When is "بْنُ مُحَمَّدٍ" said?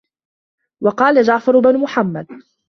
1.59-2.27